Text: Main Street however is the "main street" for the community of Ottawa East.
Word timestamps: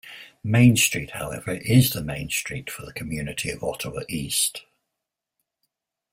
Main 0.43 0.77
Street 0.77 1.11
however 1.11 1.51
is 1.61 1.93
the 1.93 2.01
"main 2.03 2.27
street" 2.31 2.71
for 2.71 2.83
the 2.83 2.91
community 2.91 3.51
of 3.51 3.63
Ottawa 3.63 4.01
East. 4.09 4.63